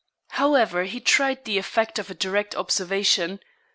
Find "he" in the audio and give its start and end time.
0.85-0.99